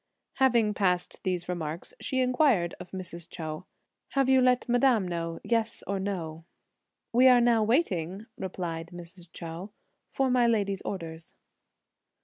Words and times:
Having 0.37 0.73
passed 0.73 1.21
these 1.21 1.47
remarks, 1.47 1.93
she 2.01 2.21
inquired 2.21 2.73
of 2.79 2.89
Mrs. 2.89 3.29
Chou, 3.29 3.65
"Have 4.13 4.29
you 4.29 4.41
let 4.41 4.67
madame 4.67 5.07
know, 5.07 5.39
yes 5.43 5.83
or 5.85 5.99
no?" 5.99 6.43
"We 7.13 7.27
are 7.27 7.39
now 7.39 7.61
waiting," 7.63 8.25
replied 8.35 8.87
Mrs. 8.91 9.29
Chou, 9.31 9.69
"for 10.09 10.31
my 10.31 10.47
lady's 10.47 10.81
orders." 10.81 11.35